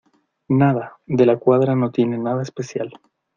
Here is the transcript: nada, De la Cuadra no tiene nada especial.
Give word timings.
nada, 0.49 0.93
De 1.05 1.27
la 1.27 1.37
Cuadra 1.37 1.75
no 1.75 1.91
tiene 1.91 2.17
nada 2.17 2.41
especial. 2.41 2.91